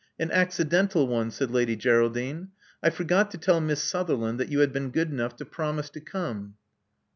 An 0.17 0.31
accidental 0.31 1.05
one," 1.05 1.29
said 1.29 1.51
Lady 1.51 1.75
Geraldine. 1.75 2.47
I 2.81 2.89
for 2.89 3.03
got 3.03 3.29
to 3.29 3.37
tell 3.37 3.61
Miss 3.61 3.83
Sutherland 3.83 4.39
that 4.39 4.49
you 4.49 4.61
had 4.61 4.73
been 4.73 4.89
good 4.89 5.11
enough 5.11 5.35
to 5.35 5.45
promise 5.45 5.91
to 5.91 6.01
come." 6.01 6.55